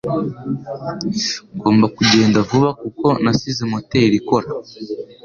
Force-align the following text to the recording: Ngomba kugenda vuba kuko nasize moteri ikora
Ngomba 1.55 1.85
kugenda 1.97 2.37
vuba 2.49 2.69
kuko 2.81 3.07
nasize 3.23 3.61
moteri 3.71 4.13
ikora 4.21 4.47